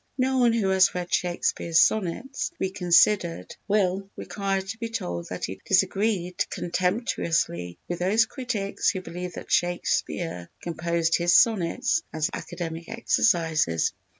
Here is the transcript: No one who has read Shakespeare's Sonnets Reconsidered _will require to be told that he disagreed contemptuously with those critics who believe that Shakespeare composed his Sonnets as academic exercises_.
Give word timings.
No 0.17 0.39
one 0.39 0.51
who 0.53 0.69
has 0.69 0.95
read 0.95 1.13
Shakespeare's 1.13 1.79
Sonnets 1.79 2.49
Reconsidered 2.59 3.55
_will 3.69 4.09
require 4.15 4.61
to 4.63 4.77
be 4.79 4.89
told 4.89 5.29
that 5.29 5.45
he 5.45 5.61
disagreed 5.63 6.43
contemptuously 6.49 7.77
with 7.87 7.99
those 7.99 8.25
critics 8.25 8.89
who 8.89 9.01
believe 9.01 9.33
that 9.33 9.51
Shakespeare 9.51 10.49
composed 10.63 11.17
his 11.19 11.35
Sonnets 11.35 12.01
as 12.11 12.31
academic 12.33 12.87
exercises_. 12.87 13.91